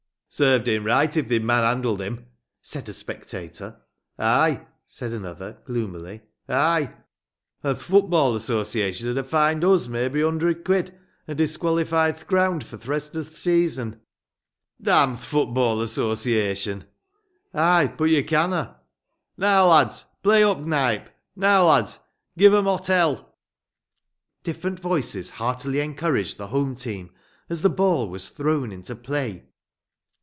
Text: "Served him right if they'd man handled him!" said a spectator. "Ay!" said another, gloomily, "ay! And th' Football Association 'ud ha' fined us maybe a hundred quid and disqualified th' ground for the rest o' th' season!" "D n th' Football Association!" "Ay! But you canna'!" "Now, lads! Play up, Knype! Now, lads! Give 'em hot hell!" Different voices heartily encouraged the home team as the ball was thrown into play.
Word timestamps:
"Served 0.33 0.65
him 0.69 0.85
right 0.85 1.17
if 1.17 1.27
they'd 1.27 1.43
man 1.43 1.65
handled 1.65 1.99
him!" 2.01 2.25
said 2.61 2.87
a 2.87 2.93
spectator. 2.93 3.81
"Ay!" 4.17 4.65
said 4.87 5.11
another, 5.11 5.57
gloomily, 5.65 6.21
"ay! 6.47 6.93
And 7.63 7.77
th' 7.77 7.81
Football 7.81 8.37
Association 8.37 9.09
'ud 9.09 9.21
ha' 9.21 9.27
fined 9.27 9.65
us 9.65 9.87
maybe 9.89 10.21
a 10.21 10.25
hundred 10.29 10.63
quid 10.63 10.97
and 11.27 11.37
disqualified 11.37 12.15
th' 12.17 12.27
ground 12.27 12.65
for 12.65 12.77
the 12.77 12.87
rest 12.87 13.13
o' 13.17 13.23
th' 13.23 13.35
season!" 13.37 13.99
"D 14.81 14.89
n 14.89 15.17
th' 15.17 15.19
Football 15.19 15.81
Association!" 15.81 16.85
"Ay! 17.53 17.93
But 17.97 18.05
you 18.05 18.23
canna'!" 18.23 18.77
"Now, 19.35 19.67
lads! 19.67 20.05
Play 20.23 20.45
up, 20.45 20.59
Knype! 20.61 21.09
Now, 21.35 21.67
lads! 21.67 21.99
Give 22.37 22.53
'em 22.53 22.63
hot 22.65 22.87
hell!" 22.87 23.35
Different 24.43 24.79
voices 24.79 25.31
heartily 25.31 25.81
encouraged 25.81 26.37
the 26.37 26.47
home 26.47 26.77
team 26.77 27.11
as 27.49 27.63
the 27.63 27.69
ball 27.69 28.07
was 28.07 28.29
thrown 28.29 28.71
into 28.71 28.95
play. 28.95 29.47